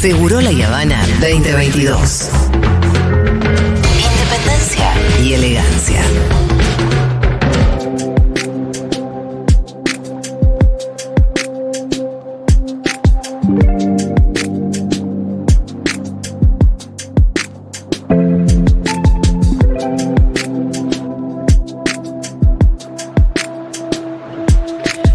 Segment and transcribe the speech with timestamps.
[0.00, 2.30] Seguro La Habana 2022.
[3.98, 6.00] Independencia y elegancia.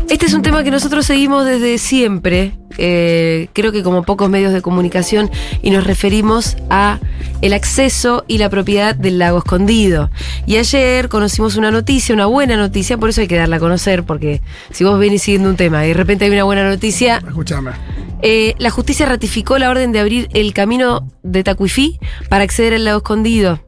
[0.07, 4.53] Este es un tema que nosotros seguimos desde siempre, eh, creo que como pocos medios
[4.53, 5.29] de comunicación,
[5.61, 6.99] y nos referimos a
[7.41, 10.09] el acceso y la propiedad del lago escondido.
[10.45, 14.03] Y ayer conocimos una noticia, una buena noticia, por eso hay que darla a conocer,
[14.03, 17.71] porque si vos venís siguiendo un tema y de repente hay una buena noticia, Escúchame.
[18.21, 21.99] eh, la justicia ratificó la orden de abrir el camino de Tacuifí
[22.29, 23.59] para acceder al lago escondido.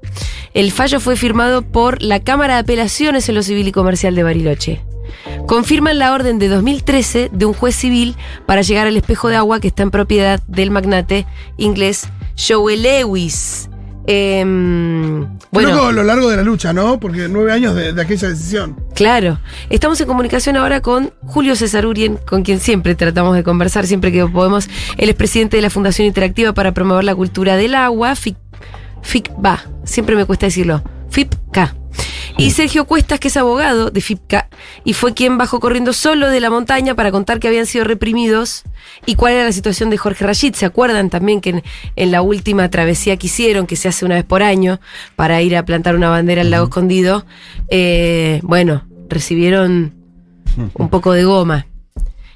[0.53, 4.23] El fallo fue firmado por la Cámara de Apelaciones en lo Civil y Comercial de
[4.23, 4.81] Bariloche.
[5.45, 8.15] Confirman la orden de 2013 de un juez civil
[8.45, 11.25] para llegar al espejo de agua que está en propiedad del magnate
[11.57, 12.07] inglés
[12.37, 13.69] Joel Lewis.
[14.09, 16.97] Em, Bueno, a lo largo de la lucha, ¿no?
[16.97, 18.77] Porque nueve años de, de aquella decisión.
[18.95, 19.37] Claro.
[19.69, 24.13] Estamos en comunicación ahora con Julio César Urien, con quien siempre tratamos de conversar, siempre
[24.13, 24.69] que podemos.
[24.97, 28.37] Él es presidente de la Fundación Interactiva para Promover la Cultura del Agua, FIC,
[29.01, 29.65] FICBA.
[29.83, 30.81] Siempre me cuesta decirlo.
[31.09, 31.75] FIPCA.
[32.39, 34.47] Y Sergio Cuestas, que es abogado de FIPCA,
[34.83, 38.63] y fue quien bajó corriendo solo de la montaña para contar que habían sido reprimidos
[39.07, 40.53] y cuál era la situación de Jorge Rashid.
[40.53, 41.63] ¿Se acuerdan también que en,
[41.95, 44.79] en la última travesía que hicieron, que se hace una vez por año,
[45.15, 47.25] para ir a plantar una bandera al lago escondido?
[47.69, 49.95] eh, bueno, recibieron
[50.75, 51.65] un poco de goma.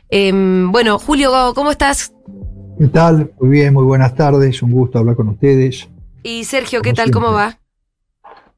[0.09, 2.11] Em, bueno, Julio, ¿cómo estás?
[2.79, 3.31] ¿Qué tal?
[3.39, 4.63] Muy bien, muy buenas tardes.
[4.63, 5.87] Un gusto hablar con ustedes.
[6.23, 7.11] Y Sergio, ¿qué Como tal?
[7.11, 7.60] ¿Cómo va?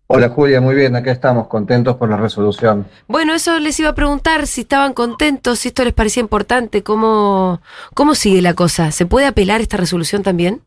[0.07, 2.85] Hola Julia, muy bien, acá estamos contentos por la resolución.
[3.07, 7.61] Bueno, eso les iba a preguntar si estaban contentos, si esto les parecía importante, cómo,
[7.95, 8.91] cómo sigue la cosa.
[8.91, 10.61] ¿Se puede apelar esta resolución también?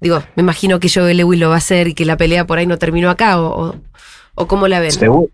[0.00, 2.56] Digo, me imagino que Joe Lewis lo va a hacer y que la pelea por
[2.58, 3.74] ahí no terminó acá, o,
[4.34, 4.92] o, cómo la ven.
[4.92, 5.30] Segu-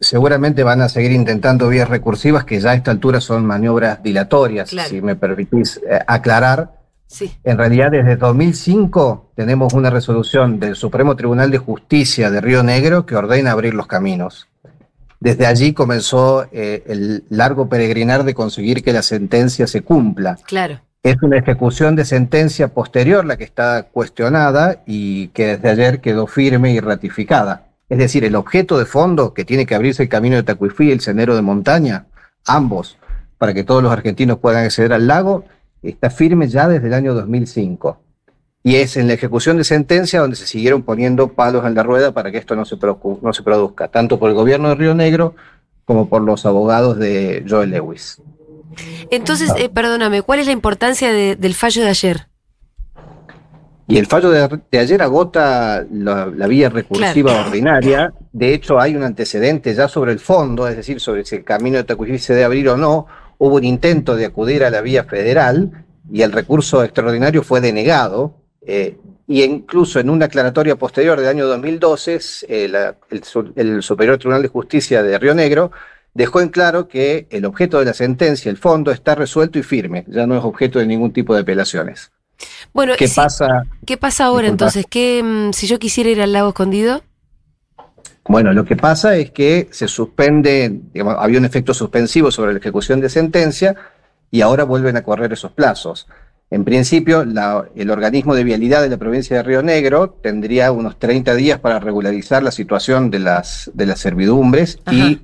[0.00, 4.70] seguramente van a seguir intentando vías recursivas que ya a esta altura son maniobras dilatorias,
[4.70, 4.88] Claro.
[4.88, 6.81] si me permitís eh, aclarar.
[7.12, 12.62] Sí, En realidad, desde 2005 tenemos una resolución del Supremo Tribunal de Justicia de Río
[12.62, 14.48] Negro que ordena abrir los caminos.
[15.20, 20.38] Desde allí comenzó eh, el largo peregrinar de conseguir que la sentencia se cumpla.
[20.46, 20.80] claro.
[21.04, 26.28] Es una ejecución de sentencia posterior la que está cuestionada y que desde ayer quedó
[26.28, 27.66] firme y ratificada.
[27.88, 30.92] Es decir, el objeto de fondo que tiene que abrirse el camino de Tacuifí y
[30.92, 32.06] el sendero de montaña,
[32.46, 32.98] ambos,
[33.36, 35.44] para que todos los argentinos puedan acceder al lago,
[35.90, 37.98] está firme ya desde el año 2005.
[38.64, 42.12] Y es en la ejecución de sentencia donde se siguieron poniendo palos en la rueda
[42.12, 42.76] para que esto no se,
[43.22, 45.34] no se produzca, tanto por el gobierno de Río Negro
[45.84, 48.22] como por los abogados de Joel Lewis.
[49.10, 52.26] Entonces, eh, perdóname, ¿cuál es la importancia de- del fallo de ayer?
[53.88, 58.12] Y el fallo de, de ayer agota la, la vía recursiva ordinaria.
[58.32, 61.76] De hecho, hay un antecedente ya sobre el fondo, es decir, sobre si el camino
[61.78, 63.06] de Tacuifí se debe abrir o no.
[63.44, 68.34] Hubo un intento de acudir a la vía federal y el recurso extraordinario fue denegado.
[68.64, 73.82] eh, y incluso en una aclaratoria posterior del año 2012, eh, la- el, su- el
[73.82, 75.72] Superior Tribunal de Justicia de Río Negro
[76.14, 80.04] dejó en claro que el objeto de la sentencia, el fondo, está resuelto y firme,
[80.06, 82.12] ya no es objeto de ningún tipo de apelaciones.
[82.72, 83.64] Bueno, ¿Qué pasa?
[83.84, 84.64] ¿qué pasa ahora Disculpa.
[84.66, 84.86] entonces?
[84.88, 87.02] ¿Qué, mm, si yo quisiera ir al lago escondido?
[88.28, 92.58] Bueno, lo que pasa es que se suspende, digamos, había un efecto suspensivo sobre la
[92.60, 93.74] ejecución de sentencia
[94.30, 96.06] y ahora vuelven a correr esos plazos.
[96.50, 100.98] En principio, la- el organismo de vialidad de la provincia de Río Negro tendría unos
[100.98, 105.22] 30 días para regularizar la situación de las, de las servidumbres y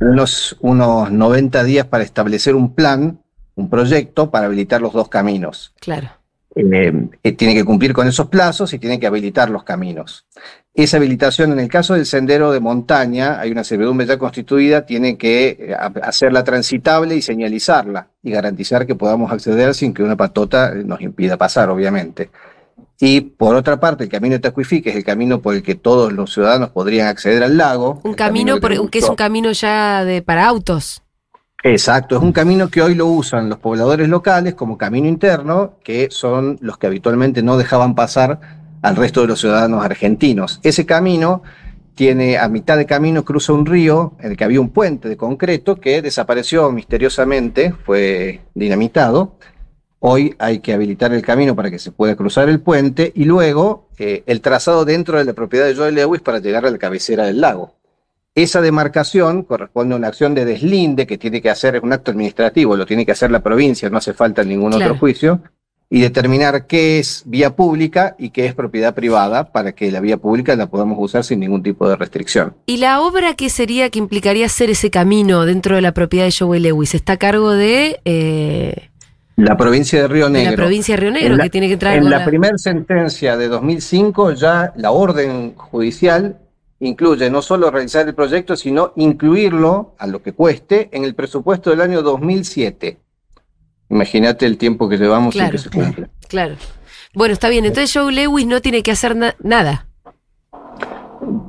[0.00, 3.20] unos, unos 90 días para establecer un plan,
[3.54, 6.08] un proyecto para habilitar los dos caminos Claro.
[6.54, 10.26] Eh, eh, tiene que cumplir con esos plazos y tiene que habilitar los caminos.
[10.74, 15.16] Esa habilitación, en el caso del sendero de montaña, hay una servidumbre ya constituida, tiene
[15.18, 20.16] que eh, ha- hacerla transitable y señalizarla y garantizar que podamos acceder sin que una
[20.16, 22.30] patota eh, nos impida pasar, obviamente.
[23.02, 25.74] Y por otra parte, el camino de Tacuifí, que es el camino por el que
[25.74, 28.00] todos los ciudadanos podrían acceder al lago.
[28.04, 31.02] Un el camino, por- que es un camino ya de para autos.
[31.62, 36.08] Exacto, es un camino que hoy lo usan los pobladores locales como camino interno, que
[36.10, 38.40] son los que habitualmente no dejaban pasar
[38.80, 40.60] al resto de los ciudadanos argentinos.
[40.62, 41.42] Ese camino
[41.94, 45.18] tiene a mitad de camino cruza un río en el que había un puente de
[45.18, 49.36] concreto que desapareció misteriosamente, fue dinamitado.
[49.98, 53.90] Hoy hay que habilitar el camino para que se pueda cruzar el puente y luego
[53.98, 57.26] eh, el trazado dentro de la propiedad de Joel Lewis para llegar a la cabecera
[57.26, 57.74] del lago.
[58.34, 62.12] Esa demarcación corresponde a una acción de deslinde que tiene que hacer, es un acto
[62.12, 64.92] administrativo, lo tiene que hacer la provincia, no hace falta ningún Claro.
[64.92, 65.40] otro juicio.
[65.92, 70.18] y determinar qué es vía pública y qué es propiedad privada para que la vía
[70.18, 72.54] pública la podamos usar sin ningún tipo de restricción.
[72.66, 76.30] ¿Y la obra qué sería que implicaría hacer ese camino dentro de la propiedad de
[76.38, 76.94] Joey Lewis?
[76.94, 78.88] ¿Está a cargo de eh,
[79.34, 80.52] La provincia de Río Negro.
[80.52, 83.36] la provincia de Río Negro, la- que tiene que entrar En la la- primera sentencia
[83.36, 86.38] de 2005 ya la orden judicial
[86.80, 91.70] incluye no solo realizar el proyecto, sino incluirlo a lo que cueste en el presupuesto
[91.70, 92.98] del año 2007.
[93.90, 95.52] Imagínate el tiempo que llevamos sin Claro.
[95.52, 96.08] que se cumpla.
[96.28, 96.56] Claro.
[97.14, 97.64] Bueno, está bien.
[97.64, 99.86] Entonces Joe Lewis no tiene que hacer na- nada.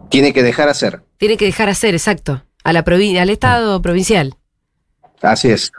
[0.10, 1.04] Tiene que dejar hacer.
[1.18, 2.44] Tiene que dejar hacer, exacto.
[2.64, 2.84] A la
[3.22, 4.36] al Estado provincial.
[5.22, 5.72] Así es.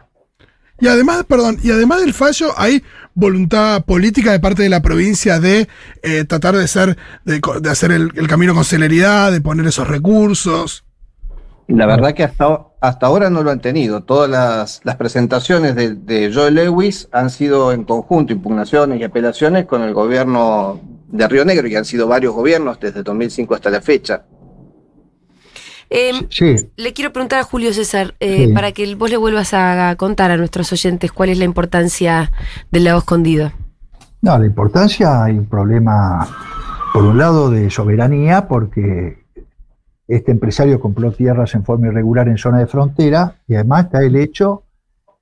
[0.83, 2.83] Y además, perdón, y además del fallo, hay
[3.15, 5.69] voluntad política de parte de la provincia de
[6.03, 7.41] eh, tratar de ser, de,
[7.71, 10.85] hacer el, camino con celeridad, de poner esos recursos.
[11.69, 14.03] La verdad que hasta, hasta ahora no lo han tenido.
[14.03, 19.67] Todas las, las presentaciones de, de Joe Lewis han sido en conjunto, impugnaciones y apelaciones
[19.67, 23.83] con el gobierno de Río Negro, y han sido varios gobiernos desde 2005 hasta la
[23.83, 24.25] fecha.
[25.95, 28.53] Em, Sí, Le quiero preguntar a Julio César, eh, Sí.
[28.55, 32.33] para que vos le vuelvas a contar a nuestros oyentes cuál es la importancia
[32.71, 33.53] del lago escondido.
[34.23, 36.27] no, la importancia hay un problema,
[36.93, 39.19] por un lado, de soberanía, porque
[40.09, 44.15] este empresario compró tierras en forma irregular en zona de frontera, y además está el
[44.17, 44.63] hecho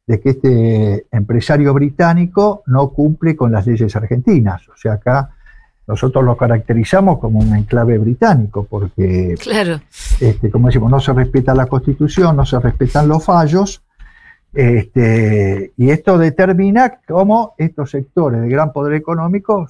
[0.06, 4.68] de que este empresario británico no cumple con las leyes argentinas.
[4.68, 5.30] O sea, acá
[5.90, 9.80] nosotros lo caracterizamos como un enclave británico, porque Claro.
[10.20, 13.82] este, como decimos, no se respeta la constitución, no se respetan los fallos,
[14.52, 19.66] este, y esto determina cómo estos sectores de gran poder económico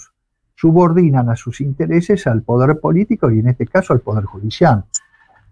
[0.56, 4.84] subordinan a sus intereses al poder político y en este caso al poder judicial.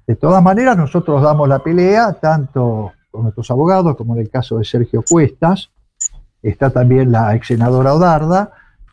[0.06, 4.58] De todas maneras, nosotros damos la pelea tanto con nuestros abogados como en el caso
[4.58, 5.70] de Sergio Cuestas,
[6.42, 8.50] está también la ex senadora Odarda,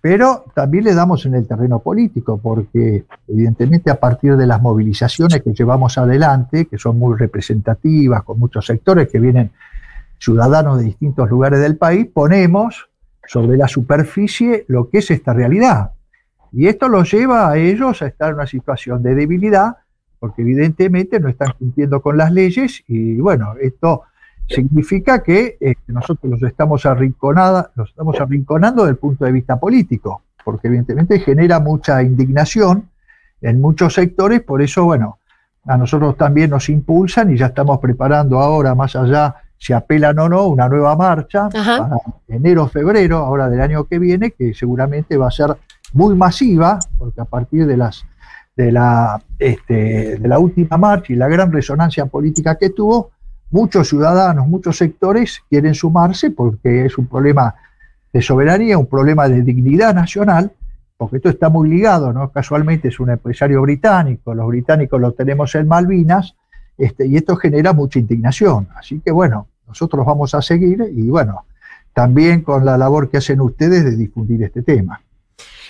[0.07, 5.41] pero también le damos en el terreno político, porque evidentemente a partir de las movilizaciones
[5.41, 9.49] que llevamos adelante, que son muy representativas, con muchos sectores que vienen
[10.19, 12.87] ciudadanos de distintos lugares del país, ponemos
[13.25, 15.93] sobre la superficie lo que es esta realidad.
[16.51, 19.77] Y esto los lleva a ellos a estar en una situación de debilidad,
[20.19, 24.03] porque evidentemente no están cumpliendo con las leyes y bueno, esto
[24.47, 29.59] significa que eh, nosotros los estamos, arrinconada, los estamos arrinconando desde el punto de vista
[29.59, 32.89] político, porque evidentemente genera mucha indignación
[33.41, 35.19] en muchos sectores, por eso, bueno,
[35.65, 40.29] a nosotros también nos impulsan y ya estamos preparando ahora, más allá, si apelan o
[40.29, 41.77] no, una nueva marcha Ajá.
[41.77, 41.97] para
[42.27, 45.55] enero, febrero, ahora del año que viene, que seguramente va a ser
[45.93, 48.05] muy masiva, porque a partir de las
[48.55, 53.11] de la, este, de la última marcha y la gran resonancia política que tuvo,
[53.51, 57.55] muchos ciudadanos, muchos sectores quieren sumarse porque es un problema
[58.11, 60.51] de soberanía, un problema de dignidad nacional,
[60.97, 62.31] porque esto está muy ligado, ¿no?
[62.31, 66.35] Casualmente es un empresario británico, los británicos lo tenemos en Malvinas,
[66.77, 68.67] este, y esto genera mucha indignación.
[68.75, 71.45] Así que bueno, nosotros vamos a seguir y bueno,
[71.93, 75.01] también con la labor que hacen ustedes de difundir este tema.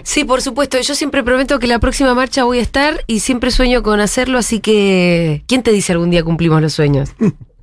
[0.04, 0.78] Sí, por supuesto.
[0.80, 4.38] Yo siempre prometo que la próxima marcha voy a estar y siempre sueño con hacerlo,
[4.38, 7.16] así que ¿quién te dice algún día cumplimos los sueños?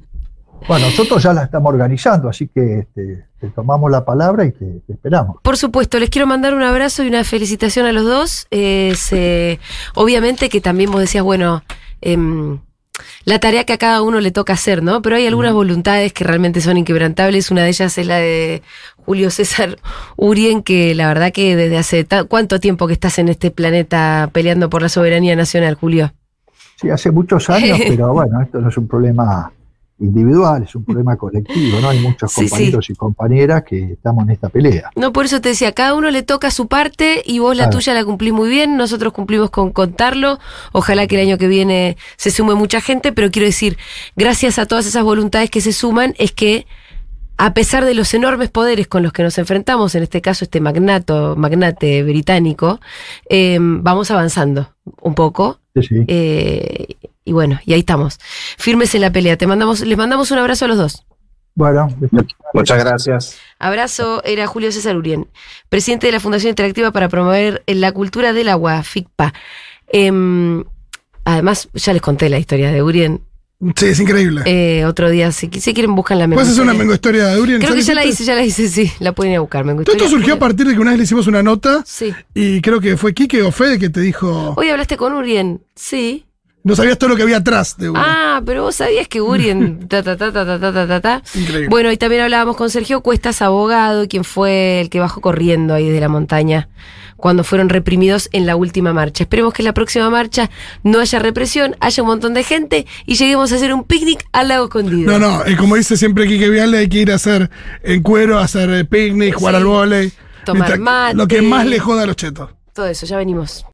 [0.69, 4.81] Bueno, nosotros ya la estamos organizando, así que este, te tomamos la palabra y te,
[4.87, 5.37] te esperamos.
[5.43, 8.47] Por supuesto, les quiero mandar un abrazo y una felicitación a los dos.
[8.51, 9.59] Eh,
[9.95, 11.63] obviamente que también vos decías, bueno,
[12.01, 12.59] em,
[13.25, 15.03] la tarea que a cada uno le toca hacer, ¿no?
[15.03, 17.51] Pero hay algunas voluntades que realmente son inquebrantables.
[17.51, 18.63] Una de ellas es la de
[19.05, 19.79] Julio César
[20.17, 24.71] Urien, que la verdad que desde hace cuánto tiempo que estás en este planeta peleando
[24.71, 26.13] por la soberanía nacional, Julio.
[26.77, 29.53] Sí, hace muchos años, pero bueno, esto no es un problema
[30.03, 31.89] individual, es un problema colectivo, ¿no?
[31.89, 32.51] Hay muchos Sí, sí.
[32.51, 34.91] compañeros y compañeras que estamos en esta pelea.
[34.97, 37.79] No, por eso te decía, cada uno le toca su parte y vos la Claro.
[37.79, 40.39] tuya la cumplís muy bien, nosotros cumplimos con contarlo,
[40.73, 43.79] ojalá que el año que viene se sume mucha gente, pero quiero decir,
[44.17, 46.67] gracias a todas esas voluntades que se suman, es que
[47.39, 50.61] a pesar de los enormes poderes con los que nos enfrentamos, en este caso este
[50.61, 52.79] magnato, magnate británico,
[53.29, 54.69] eh, vamos avanzando
[55.01, 55.59] un poco.
[55.75, 55.95] Sí, sí.
[56.07, 56.87] eh,
[57.25, 58.19] y bueno, y ahí estamos.
[58.59, 59.37] Firmes en la pelea.
[59.37, 61.07] Te mandamos, les mandamos un abrazo a los dos.
[61.55, 61.89] Bueno,
[62.55, 63.39] Muchas gracias.
[63.59, 65.29] Abrazo, era Julio César Urien,
[65.69, 69.35] presidente de la Fundación Interactiva para promover la cultura del agua, FICPA.
[69.89, 70.65] Em,
[71.25, 73.21] además, ya les conté la historia de Urien.
[73.77, 74.43] Sí, es increíble.
[74.45, 77.41] Eh, otro día, si, si quieren, buscan la ¿Puedes hacer una Mengo mengo historia de
[77.41, 77.61] Urien?
[77.61, 78.91] Creo que ya la hice, ya la hice, sí.
[78.99, 79.65] La pueden ir a buscar.
[79.65, 82.13] Mengo Todo esto surgió a partir de que una vez le hicimos una nota Sí.
[82.35, 84.55] y creo que fue Quique o Fede que te dijo.
[84.57, 85.63] Hoy hablaste con Urien.
[85.77, 86.25] Sí.
[86.65, 88.05] No sabías todo lo que había atrás de Urien.
[88.07, 89.81] Ah, pero vos sabías que Urien.
[89.89, 91.23] ta, ta, ta, ta, ta, ta, ta, ta, ta.
[91.35, 91.69] Increíble.
[91.69, 95.87] Bueno, y también hablábamos con Sergio Cuestas, abogado, quien fue el que bajó corriendo ahí
[95.89, 96.69] desde la montaña
[97.17, 99.23] cuando fueron reprimidos en la última marcha.
[99.23, 100.51] Esperemos que en la próxima marcha
[100.83, 104.49] no haya represión, haya un montón de gente y lleguemos a hacer un picnic al
[104.49, 105.13] lago escondido.
[105.13, 107.49] No, no, eh, como dice siempre Quique Viale, hay que ir a hacer
[107.85, 109.57] en cuero, a hacer eh, picnic, jugar Sí.
[109.59, 110.13] al vóley.
[110.45, 111.17] Tomar mate.
[111.17, 112.51] Lo que más le joda a los chetos.
[112.73, 113.65] Todo eso, ya venimos.